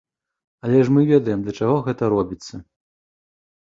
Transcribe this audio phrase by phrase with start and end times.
[0.67, 2.55] Але ж мы ведаем, для чаго гэта робіцца.